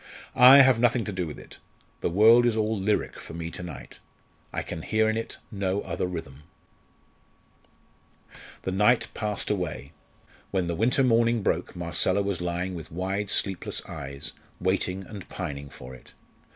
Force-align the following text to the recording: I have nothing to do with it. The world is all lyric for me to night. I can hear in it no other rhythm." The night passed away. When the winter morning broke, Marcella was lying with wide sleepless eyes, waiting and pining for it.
I 0.33 0.61
have 0.63 0.79
nothing 0.79 1.05
to 1.05 1.11
do 1.11 1.27
with 1.27 1.37
it. 1.37 1.59
The 1.99 2.09
world 2.09 2.47
is 2.47 2.57
all 2.57 2.75
lyric 2.75 3.19
for 3.19 3.35
me 3.35 3.51
to 3.51 3.61
night. 3.61 3.99
I 4.51 4.63
can 4.63 4.81
hear 4.81 5.07
in 5.07 5.15
it 5.15 5.37
no 5.51 5.81
other 5.81 6.07
rhythm." 6.07 6.41
The 8.63 8.71
night 8.71 9.09
passed 9.13 9.51
away. 9.51 9.91
When 10.49 10.65
the 10.65 10.73
winter 10.73 11.03
morning 11.03 11.43
broke, 11.43 11.75
Marcella 11.75 12.23
was 12.23 12.41
lying 12.41 12.73
with 12.73 12.91
wide 12.91 13.29
sleepless 13.29 13.85
eyes, 13.85 14.33
waiting 14.59 15.03
and 15.03 15.29
pining 15.29 15.69
for 15.69 15.93
it. 15.93 16.13